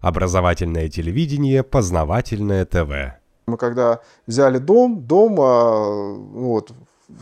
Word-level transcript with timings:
Образовательное 0.00 0.88
телевидение, 0.88 1.62
познавательное 1.62 2.64
ТВ. 2.64 3.18
Мы 3.46 3.56
когда 3.56 4.00
взяли 4.26 4.58
дом, 4.58 5.02
дом, 5.02 5.36
а, 5.40 6.14
вот, 6.14 6.72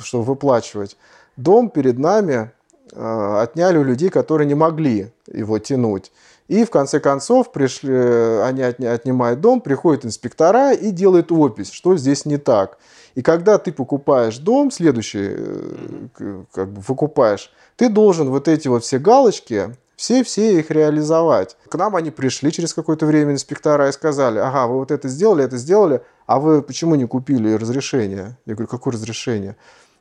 чтобы 0.01 0.25
выплачивать, 0.25 0.97
дом 1.37 1.71
перед 1.71 1.99
нами 1.99 2.51
а, 2.93 3.43
отняли 3.43 3.79
у 3.79 3.85
людей, 3.85 4.11
которые 4.11 4.47
не 4.47 4.55
могли 4.55 5.11
его 5.33 5.59
тянуть. 5.59 6.13
И 6.49 6.65
в 6.65 6.71
конце 6.71 7.01
концов 7.01 7.51
пришли, 7.51 7.93
они 7.93 8.63
отнимают 8.63 9.41
дом, 9.41 9.61
приходят 9.61 10.05
инспектора 10.05 10.73
и 10.73 10.91
делают 10.91 11.33
опись, 11.33 11.73
что 11.73 11.97
здесь 11.97 12.25
не 12.25 12.37
так. 12.37 12.79
И 13.17 13.23
когда 13.23 13.59
ты 13.59 13.73
покупаешь 13.73 14.39
дом, 14.39 14.71
следующий, 14.71 15.29
э, 15.31 16.45
как 16.53 16.71
бы 16.71 16.83
выкупаешь, 16.87 17.51
ты 17.77 17.89
должен 17.89 18.31
вот 18.31 18.47
эти 18.47 18.69
вот 18.69 18.85
все 18.85 18.99
галочки, 18.99 19.75
все-все 19.97 20.59
их 20.59 20.71
реализовать. 20.71 21.57
К 21.69 21.75
нам 21.77 21.97
они 21.97 22.11
пришли 22.11 22.53
через 22.53 22.75
какое-то 22.75 23.07
время, 23.07 23.33
инспектора, 23.33 23.89
и 23.89 23.93
сказали, 23.93 24.39
ага, 24.39 24.67
вы 24.67 24.79
вот 24.79 24.91
это 24.91 25.09
сделали, 25.09 25.45
это 25.45 25.57
сделали, 25.57 26.03
а 26.27 26.39
вы 26.39 26.63
почему 26.63 26.95
не 26.95 27.07
купили 27.07 27.55
разрешение? 27.55 28.37
Я 28.47 28.55
говорю, 28.55 28.69
какое 28.69 28.93
разрешение? 28.93 29.57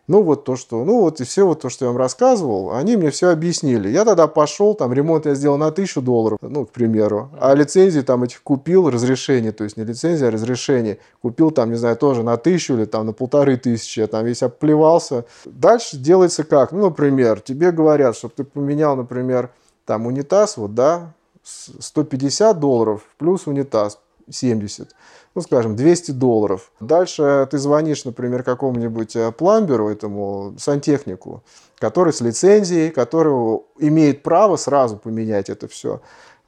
Ну, 0.08 0.22
вот 0.22 0.44
то, 0.44 0.56
что, 0.56 0.86
ну, 0.86 1.00
вот 1.00 1.20
и 1.20 1.24
все 1.24 1.48
вот 1.48 1.62
то, 1.62 1.70
что 1.70 1.86
я 1.86 1.92
вам 1.92 1.98
рассказывал, 1.98 2.76
они 2.76 2.96
мне 2.96 3.10
все 3.10 3.30
объяснили. 3.30 3.90
Я 3.90 4.06
тогда 4.06 4.28
пошел, 4.28 4.76
там, 4.76 4.94
ремонт 4.94 5.26
я 5.26 5.34
сделал 5.34 5.58
на 5.58 5.72
тысячу 5.72 6.00
долларов, 6.00 6.38
ну, 6.42 6.66
к 6.66 6.70
примеру, 6.70 7.32
а 7.40 7.56
лицензии 7.56 8.02
там 8.02 8.24
этих 8.24 8.44
купил, 8.44 8.92
разрешение, 8.92 9.52
то 9.52 9.64
есть 9.64 9.78
не 9.78 9.84
лицензия, 9.84 10.28
а 10.28 10.32
разрешение, 10.32 11.00
купил 11.24 11.50
там, 11.50 11.72
не 11.72 11.76
знаю, 11.76 11.96
тоже 11.96 12.22
на 12.22 12.38
тысячу 12.38 12.76
или 12.76 12.86
там 12.86 13.08
на 13.08 13.14
полторы 13.14 13.58
тысячи, 13.58 14.00
я 14.00 14.06
там 14.06 14.26
весь 14.26 14.44
обплевался. 14.44 15.26
Дальше 15.44 15.98
делается 15.98 16.44
как? 16.44 16.72
Ну, 16.72 16.84
например, 16.84 17.40
тебе 17.40 17.72
говорят, 17.72 18.16
чтобы 18.16 18.36
ты 18.38 18.44
поменял, 18.44 18.96
например, 18.96 19.50
там 19.86 20.08
унитаз, 20.08 20.58
вот, 20.58 20.74
да, 20.74 21.14
150 21.44 22.60
долларов 22.60 23.04
плюс 23.18 23.48
унитаз 23.48 24.00
70 24.30 24.96
ну, 25.36 25.42
скажем, 25.42 25.76
200 25.76 26.12
долларов. 26.12 26.72
Дальше 26.80 27.48
ты 27.52 27.58
звонишь, 27.58 28.06
например, 28.06 28.42
какому-нибудь 28.42 29.16
э, 29.18 29.32
пламберу, 29.34 29.90
этому 29.90 30.56
сантехнику, 30.58 31.44
который 31.78 32.14
с 32.14 32.22
лицензией, 32.22 32.90
который 32.90 33.60
имеет 33.80 34.24
право 34.24 34.56
сразу 34.56 34.96
поменять 34.96 35.50
это 35.50 35.68
все. 35.68 36.02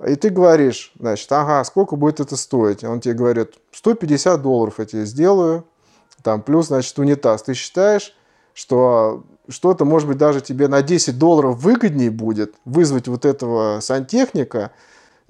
И 0.05 0.15
ты 0.15 0.29
говоришь, 0.29 0.93
значит, 0.97 1.29
ага, 1.31 1.63
сколько 1.65 1.97
будет 1.97 2.21
это 2.21 2.37
стоить? 2.37 2.83
Он 2.85 3.01
тебе 3.01 3.13
говорит, 3.13 3.55
150 3.73 4.41
долларов 4.41 4.75
я 4.77 4.85
тебе 4.85 5.05
сделаю, 5.05 5.65
там, 6.23 6.41
плюс, 6.41 6.67
значит, 6.67 6.97
унитаз. 6.97 7.43
Ты 7.43 7.55
считаешь, 7.55 8.15
что 8.53 9.23
что-то, 9.49 9.85
может 9.85 10.07
быть, 10.07 10.17
даже 10.17 10.41
тебе 10.41 10.67
на 10.67 10.81
10 10.81 11.17
долларов 11.17 11.57
выгоднее 11.57 12.11
будет 12.11 12.55
вызвать 12.65 13.07
вот 13.07 13.25
этого 13.25 13.79
сантехника, 13.79 14.71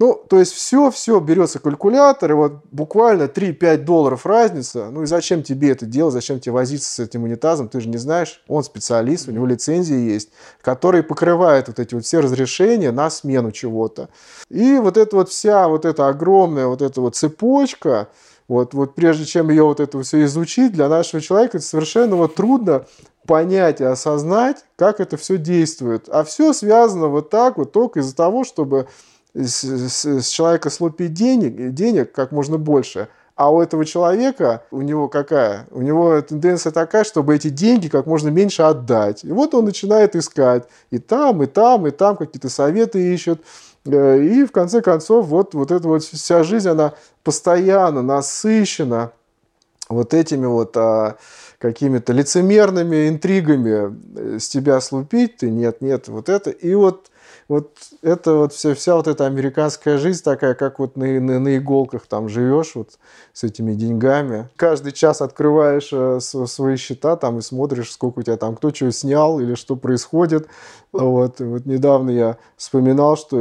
ну, 0.00 0.14
то 0.14 0.38
есть 0.38 0.52
все-все 0.52 1.18
берется 1.18 1.58
калькулятор, 1.58 2.30
и 2.30 2.34
вот 2.34 2.60
буквально 2.70 3.24
3-5 3.24 3.78
долларов 3.78 4.26
разница. 4.26 4.90
Ну 4.92 5.02
и 5.02 5.06
зачем 5.06 5.42
тебе 5.42 5.72
это 5.72 5.86
делать, 5.86 6.12
зачем 6.12 6.38
тебе 6.38 6.52
возиться 6.52 6.88
с 6.88 6.98
этим 7.00 7.24
унитазом, 7.24 7.68
ты 7.68 7.80
же 7.80 7.88
не 7.88 7.96
знаешь, 7.96 8.40
он 8.46 8.62
специалист, 8.62 9.28
у 9.28 9.32
него 9.32 9.44
лицензии 9.44 9.96
есть, 9.96 10.30
который 10.60 11.02
покрывает 11.02 11.66
вот 11.66 11.80
эти 11.80 11.94
вот 11.94 12.04
все 12.04 12.20
разрешения 12.20 12.92
на 12.92 13.10
смену 13.10 13.50
чего-то. 13.50 14.08
И 14.48 14.78
вот 14.78 14.96
эта 14.96 15.16
вот 15.16 15.30
вся 15.30 15.66
вот 15.66 15.84
эта 15.84 16.06
огромная 16.06 16.68
вот 16.68 16.80
эта 16.80 17.00
вот 17.00 17.16
цепочка, 17.16 18.08
вот, 18.46 18.74
вот 18.74 18.94
прежде 18.94 19.24
чем 19.24 19.50
ее 19.50 19.64
вот 19.64 19.80
это 19.80 20.00
все 20.02 20.22
изучить, 20.24 20.72
для 20.72 20.88
нашего 20.88 21.20
человека 21.20 21.58
это 21.58 21.66
совершенно 21.66 22.14
вот 22.14 22.36
трудно 22.36 22.86
понять 23.28 23.82
и 23.82 23.84
осознать, 23.84 24.64
как 24.76 25.00
это 25.00 25.18
все 25.18 25.36
действует. 25.36 26.08
А 26.08 26.24
все 26.24 26.54
связано 26.54 27.08
вот 27.08 27.28
так 27.28 27.58
вот 27.58 27.72
только 27.72 28.00
из-за 28.00 28.16
того, 28.16 28.42
чтобы 28.42 28.88
с, 29.34 29.62
с, 29.62 30.04
с 30.04 30.28
человека 30.28 30.70
слупить 30.70 31.12
денег, 31.12 31.74
денег 31.74 32.10
как 32.10 32.32
можно 32.32 32.56
больше, 32.56 33.08
а 33.36 33.52
у 33.52 33.60
этого 33.60 33.84
человека, 33.84 34.64
у 34.70 34.80
него 34.80 35.08
какая? 35.08 35.66
У 35.70 35.82
него 35.82 36.20
тенденция 36.22 36.72
такая, 36.72 37.04
чтобы 37.04 37.36
эти 37.36 37.50
деньги 37.50 37.88
как 37.88 38.06
можно 38.06 38.30
меньше 38.30 38.62
отдать. 38.62 39.22
И 39.24 39.30
вот 39.30 39.54
он 39.54 39.66
начинает 39.66 40.16
искать 40.16 40.66
и 40.90 40.98
там, 40.98 41.42
и 41.42 41.46
там, 41.46 41.86
и 41.86 41.90
там 41.90 42.16
какие-то 42.16 42.48
советы 42.48 43.14
ищет. 43.14 43.42
Э, 43.84 44.18
и 44.18 44.46
в 44.46 44.52
конце 44.52 44.80
концов, 44.80 45.26
вот, 45.26 45.52
вот 45.52 45.70
эта 45.70 45.86
вот 45.86 46.02
вся 46.02 46.42
жизнь, 46.44 46.68
она 46.68 46.94
постоянно 47.22 48.00
насыщена 48.00 49.12
вот 49.88 50.14
этими 50.14 50.46
вот 50.46 50.76
а, 50.76 51.16
какими-то 51.58 52.12
лицемерными 52.12 53.08
интригами 53.08 53.96
э, 54.16 54.38
с 54.38 54.48
тебя 54.48 54.80
слупить, 54.80 55.38
ты 55.38 55.50
нет, 55.50 55.80
нет, 55.80 56.08
вот 56.08 56.28
это. 56.28 56.50
И 56.50 56.74
вот 56.74 57.10
вот 57.48 57.72
это 58.02 58.34
вот 58.34 58.52
вся, 58.52 58.74
вся 58.74 58.94
вот 58.94 59.08
эта 59.08 59.24
американская 59.24 59.96
жизнь 59.96 60.22
такая, 60.22 60.54
как 60.54 60.78
вот 60.78 60.96
на, 60.96 61.06
на, 61.18 61.40
на 61.40 61.56
иголках 61.56 62.06
там 62.06 62.28
живешь 62.28 62.74
вот 62.74 62.98
с 63.32 63.42
этими 63.42 63.72
деньгами. 63.72 64.50
Каждый 64.56 64.92
час 64.92 65.22
открываешь 65.22 65.88
э, 65.92 66.20
свои 66.20 66.76
счета 66.76 67.16
там 67.16 67.38
и 67.38 67.42
смотришь, 67.42 67.90
сколько 67.90 68.18
у 68.18 68.22
тебя 68.22 68.36
там, 68.36 68.54
кто 68.54 68.70
что 68.70 68.92
снял 68.92 69.40
или 69.40 69.54
что 69.54 69.76
происходит. 69.76 70.46
Вот, 70.92 71.40
вот 71.40 71.64
недавно 71.64 72.10
я 72.10 72.36
вспоминал, 72.56 73.16
что 73.16 73.40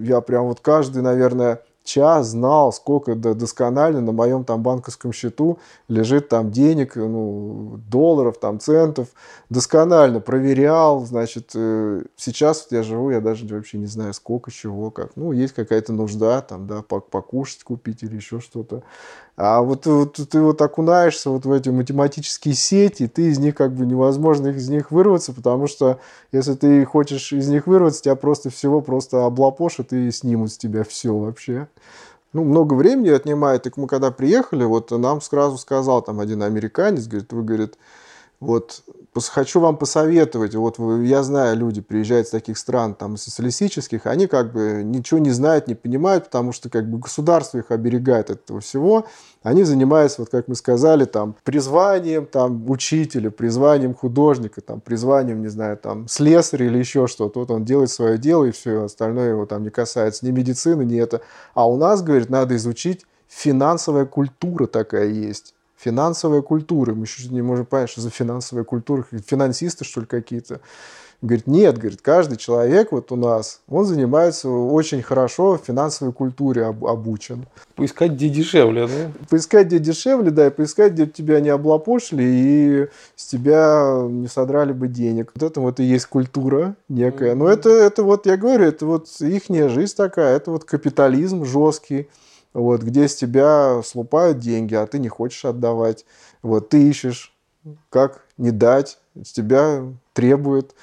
я, 0.00 0.14
я 0.14 0.20
прям 0.22 0.46
вот 0.46 0.60
каждый, 0.60 1.02
наверное, 1.02 1.60
час 1.86 2.28
знал, 2.28 2.72
сколько 2.72 3.14
досконально 3.14 4.02
на 4.02 4.12
моем 4.12 4.44
там 4.44 4.62
банковском 4.62 5.12
счету 5.12 5.58
лежит 5.88 6.28
там 6.28 6.50
денег, 6.50 6.96
ну, 6.96 7.80
долларов, 7.88 8.38
там 8.38 8.60
центов, 8.60 9.08
досконально 9.48 10.20
проверял, 10.20 11.06
значит, 11.06 11.52
э, 11.54 12.02
сейчас 12.16 12.66
вот 12.66 12.76
я 12.76 12.82
живу, 12.82 13.10
я 13.10 13.20
даже 13.20 13.46
вообще 13.46 13.78
не 13.78 13.86
знаю, 13.86 14.12
сколько, 14.12 14.50
чего, 14.50 14.90
как, 14.90 15.12
ну, 15.16 15.32
есть 15.32 15.54
какая-то 15.54 15.92
нужда, 15.92 16.42
там, 16.42 16.66
да, 16.66 16.82
покушать 16.82 17.62
купить 17.64 18.02
или 18.02 18.16
еще 18.16 18.40
что-то, 18.40 18.82
а 19.36 19.60
вот, 19.60 19.84
вот 19.84 20.14
ты 20.30 20.40
вот 20.40 20.62
окунаешься 20.62 21.28
вот 21.28 21.44
в 21.44 21.52
эти 21.52 21.68
математические 21.68 22.54
сети, 22.54 23.06
ты 23.06 23.28
из 23.28 23.38
них 23.38 23.54
как 23.54 23.74
бы 23.74 23.84
невозможно 23.84 24.48
из 24.48 24.68
них 24.70 24.90
вырваться, 24.90 25.34
потому 25.34 25.66
что 25.66 26.00
если 26.32 26.54
ты 26.54 26.86
хочешь 26.86 27.34
из 27.34 27.46
них 27.48 27.66
вырваться, 27.66 28.02
тебя 28.02 28.16
просто 28.16 28.48
всего 28.48 28.80
просто 28.80 29.26
облапошат 29.26 29.92
и 29.92 30.10
снимут 30.10 30.52
с 30.52 30.58
тебя 30.58 30.84
все 30.84 31.14
вообще. 31.14 31.68
Ну, 32.32 32.44
много 32.44 32.74
времени 32.74 33.08
отнимает. 33.08 33.62
Так 33.62 33.76
мы 33.76 33.86
когда 33.86 34.10
приехали, 34.10 34.64
вот 34.64 34.90
нам 34.90 35.20
сразу 35.20 35.56
сказал 35.58 36.02
там 36.02 36.20
один 36.20 36.42
американец, 36.42 37.06
говорит, 37.06 37.32
вы, 37.32 37.42
говорит, 37.42 37.78
вот 38.40 38.82
хочу 39.30 39.60
вам 39.60 39.78
посоветовать, 39.78 40.54
вот 40.54 40.78
я 40.78 41.22
знаю, 41.22 41.56
люди 41.56 41.80
приезжают 41.80 42.28
с 42.28 42.30
таких 42.30 42.58
стран, 42.58 42.94
там, 42.94 43.16
социалистических, 43.16 44.04
они 44.04 44.26
как 44.26 44.52
бы 44.52 44.82
ничего 44.84 45.18
не 45.18 45.30
знают, 45.30 45.68
не 45.68 45.74
понимают, 45.74 46.24
потому 46.24 46.52
что 46.52 46.68
как 46.68 46.90
бы 46.90 46.98
государство 46.98 47.58
их 47.58 47.70
оберегает 47.70 48.30
от 48.30 48.42
этого 48.42 48.60
всего. 48.60 49.06
Они 49.42 49.62
занимаются, 49.62 50.20
вот 50.20 50.30
как 50.30 50.48
мы 50.48 50.54
сказали, 50.54 51.06
там, 51.06 51.34
призванием 51.44 52.26
там, 52.26 52.68
учителя, 52.70 53.30
призванием 53.30 53.94
художника, 53.94 54.60
там, 54.60 54.80
призванием, 54.80 55.40
не 55.40 55.48
знаю, 55.48 55.78
там, 55.78 56.08
слесаря 56.08 56.66
или 56.66 56.78
еще 56.78 57.06
что-то. 57.06 57.40
Вот 57.40 57.50
он 57.50 57.64
делает 57.64 57.90
свое 57.90 58.18
дело, 58.18 58.44
и 58.44 58.50
все, 58.50 58.84
остальное 58.84 59.30
его 59.30 59.46
там 59.46 59.62
не 59.62 59.70
касается 59.70 60.26
ни 60.26 60.30
медицины, 60.30 60.82
ни 60.82 61.00
это. 61.00 61.22
А 61.54 61.66
у 61.66 61.76
нас, 61.76 62.02
говорит, 62.02 62.28
надо 62.28 62.56
изучить 62.56 63.06
финансовая 63.28 64.04
культура 64.04 64.66
такая 64.66 65.08
есть 65.08 65.54
финансовая 65.76 66.42
культура. 66.42 66.94
Мы 66.94 67.04
еще 67.04 67.28
не 67.28 67.42
можем 67.42 67.66
понять, 67.66 67.90
что 67.90 68.00
за 68.00 68.10
финансовая 68.10 68.64
культура. 68.64 69.04
Финансисты, 69.26 69.84
что 69.84 70.00
ли, 70.00 70.06
какие-то. 70.06 70.60
Говорит, 71.22 71.46
нет, 71.46 71.78
говорит, 71.78 72.02
каждый 72.02 72.36
человек 72.36 72.92
вот 72.92 73.10
у 73.10 73.16
нас, 73.16 73.60
он 73.68 73.86
занимается 73.86 74.50
очень 74.50 75.00
хорошо 75.00 75.56
в 75.56 75.64
финансовой 75.66 76.12
культуре 76.12 76.66
об, 76.66 76.84
обучен. 76.84 77.46
Поискать, 77.74 78.12
где 78.12 78.28
дешевле, 78.28 78.86
да? 78.86 79.12
Поискать, 79.30 79.68
где 79.68 79.78
дешевле, 79.78 80.30
да, 80.30 80.48
и 80.48 80.50
поискать, 80.50 80.92
где 80.92 81.06
тебя 81.06 81.40
не 81.40 81.48
облапошили 81.48 82.22
и 82.22 82.86
с 83.16 83.26
тебя 83.26 84.04
не 84.06 84.28
содрали 84.28 84.74
бы 84.74 84.88
денег. 84.88 85.32
Вот 85.34 85.42
это 85.42 85.60
вот 85.62 85.80
и 85.80 85.84
есть 85.84 86.04
культура 86.04 86.76
некая. 86.90 87.34
Но 87.34 87.48
это, 87.48 87.70
это 87.70 88.02
вот, 88.02 88.26
я 88.26 88.36
говорю, 88.36 88.66
это 88.66 88.84
вот 88.84 89.08
ихняя 89.20 89.70
жизнь 89.70 89.96
такая, 89.96 90.36
это 90.36 90.50
вот 90.50 90.64
капитализм 90.64 91.46
жесткий 91.46 92.08
вот, 92.56 92.82
где 92.82 93.06
с 93.06 93.14
тебя 93.14 93.82
слупают 93.84 94.38
деньги, 94.38 94.74
а 94.74 94.86
ты 94.86 94.98
не 94.98 95.08
хочешь 95.08 95.44
отдавать. 95.44 96.06
Вот, 96.40 96.70
ты 96.70 96.88
ищешь, 96.88 97.36
как 97.90 98.24
не 98.38 98.50
дать, 98.50 98.98
с 99.22 99.32
тебя 99.32 99.84
требуют 100.16 100.74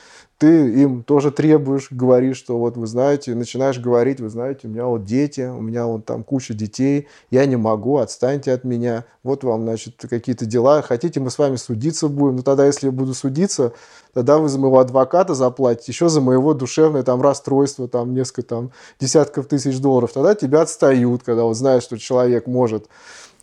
ты 0.43 0.81
им 0.81 1.03
тоже 1.03 1.31
требуешь, 1.31 1.87
говоришь, 1.89 2.35
что 2.35 2.57
вот 2.57 2.75
вы 2.75 2.85
знаете, 2.85 3.33
начинаешь 3.33 3.79
говорить, 3.79 4.19
вы 4.19 4.27
знаете, 4.27 4.67
у 4.67 4.69
меня 4.69 4.85
вот 4.87 5.05
дети, 5.05 5.39
у 5.41 5.61
меня 5.61 5.85
вот 5.85 6.03
там 6.03 6.25
куча 6.25 6.53
детей, 6.53 7.07
я 7.31 7.45
не 7.45 7.55
могу, 7.55 7.97
отстаньте 7.99 8.51
от 8.51 8.65
меня, 8.65 9.05
вот 9.23 9.45
вам, 9.45 9.61
значит, 9.61 9.95
какие-то 10.01 10.45
дела, 10.45 10.81
хотите, 10.81 11.21
мы 11.21 11.29
с 11.29 11.37
вами 11.37 11.55
судиться 11.55 12.09
будем, 12.09 12.35
ну 12.35 12.43
тогда, 12.43 12.65
если 12.65 12.87
я 12.87 12.91
буду 12.91 13.13
судиться, 13.13 13.71
тогда 14.13 14.37
вы 14.37 14.49
за 14.49 14.59
моего 14.59 14.79
адвоката 14.79 15.33
заплатите, 15.33 15.93
еще 15.93 16.09
за 16.09 16.19
моего 16.19 16.53
душевное 16.53 17.03
там 17.03 17.21
расстройство, 17.21 17.87
там 17.87 18.13
несколько 18.13 18.43
там 18.43 18.71
десятков 18.99 19.45
тысяч 19.45 19.79
долларов, 19.79 20.11
тогда 20.13 20.35
тебя 20.35 20.63
отстают, 20.63 21.23
когда 21.23 21.43
вот 21.43 21.55
знаешь, 21.55 21.83
что 21.83 21.97
человек 21.97 22.47
может 22.47 22.87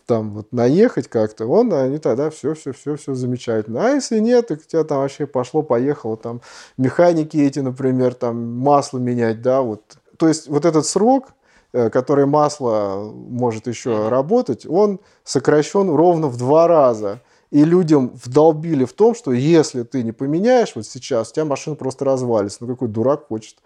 там 0.05 0.33
вот 0.33 0.51
наехать 0.51 1.07
как-то, 1.07 1.45
он, 1.47 1.73
они 1.73 1.97
тогда 1.97 2.29
все, 2.29 2.53
все, 2.53 2.73
все, 2.73 2.95
все 2.95 3.13
замечательно. 3.13 3.85
А 3.85 3.89
если 3.91 4.19
нет, 4.19 4.47
так 4.47 4.59
у 4.59 4.63
тебя 4.63 4.83
там 4.83 4.99
вообще 4.99 5.25
пошло, 5.27 5.61
поехало, 5.63 6.17
там 6.17 6.41
механики 6.77 7.37
эти, 7.37 7.59
например, 7.59 8.13
там 8.13 8.57
масло 8.57 8.97
менять, 8.97 9.41
да, 9.41 9.61
вот. 9.61 9.81
То 10.17 10.27
есть 10.27 10.47
вот 10.47 10.65
этот 10.65 10.85
срок 10.85 11.29
э, 11.73 11.89
который 11.89 12.25
масло 12.25 13.11
может 13.13 13.67
еще 13.67 14.09
работать, 14.09 14.65
он 14.65 14.99
сокращен 15.23 15.89
ровно 15.89 16.27
в 16.27 16.37
два 16.37 16.67
раза. 16.67 17.21
И 17.51 17.65
людям 17.65 18.13
вдолбили 18.23 18.85
в 18.85 18.93
том, 18.93 19.13
что 19.13 19.33
если 19.33 19.83
ты 19.83 20.03
не 20.03 20.13
поменяешь 20.13 20.71
вот 20.73 20.85
сейчас, 20.85 21.31
у 21.31 21.33
тебя 21.33 21.43
машина 21.43 21.75
просто 21.75 22.05
развалится. 22.05 22.59
Ну 22.61 22.67
какой 22.67 22.87
дурак 22.87 23.27
хочет 23.27 23.57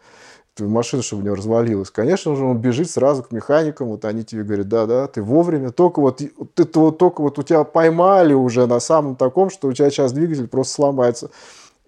машина, 0.60 1.04
чтобы 1.04 1.22
у 1.22 1.26
него 1.26 1.36
развалилась. 1.36 1.90
Конечно 1.90 2.36
же, 2.36 2.44
он 2.44 2.58
бежит 2.58 2.90
сразу 2.90 3.24
к 3.24 3.32
механикам, 3.32 3.90
вот 3.90 4.06
они 4.06 4.24
тебе 4.24 4.44
говорят, 4.44 4.68
да-да, 4.68 5.08
ты 5.08 5.22
вовремя, 5.22 5.72
только 5.72 6.00
вот, 6.00 6.22
ты, 6.54 6.66
только 6.66 7.22
вот 7.22 7.40
у 7.40 7.44
тебя 7.44 7.64
поймали 7.64 8.34
уже 8.34 8.66
на 8.66 8.80
самом 8.80 9.16
таком, 9.16 9.50
что 9.50 9.68
у 9.68 9.74
тебя 9.74 9.90
сейчас 9.90 10.14
двигатель 10.14 10.48
просто 10.48 10.74
сломается. 10.74 11.30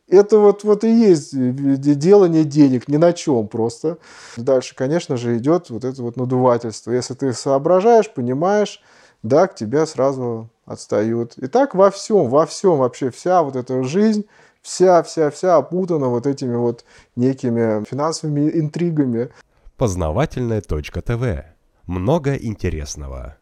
Это 0.10 0.40
вот, 0.40 0.64
вот 0.64 0.86
и 0.86 0.90
есть 0.90 1.32
делание 1.34 2.46
денег 2.46 2.88
ни 2.88 2.96
на 2.96 3.12
чем 3.12 3.48
просто. 3.48 3.98
Дальше, 4.38 4.74
конечно 4.74 5.18
же, 5.18 5.38
идет 5.38 5.70
вот 5.70 5.84
это 5.84 6.02
вот 6.02 6.16
надувательство. 6.16 6.92
Если 6.92 7.14
ты 7.14 7.34
соображаешь, 7.34 8.10
понимаешь, 8.14 8.82
да, 9.22 9.48
к 9.48 9.56
тебе 9.56 9.86
сразу 9.86 10.50
отстают. 10.66 11.38
И 11.38 11.48
так 11.48 11.76
во 11.76 11.92
всем, 11.92 12.30
во 12.30 12.46
всем 12.46 12.78
вообще 12.78 13.10
вся 13.12 13.44
вот 13.44 13.58
эта 13.58 13.84
жизнь, 13.84 14.26
вся-вся-вся 14.68 15.56
опутана 15.56 16.08
вот 16.10 16.28
этими 16.28 16.56
вот 16.56 16.84
некими 17.16 17.86
финансовыми 17.86 18.52
интригами. 18.54 19.30
Познавательная 19.78 20.62
точка 20.62 21.02
ТВ. 21.02 21.46
Много 21.86 22.36
интересного. 22.36 23.38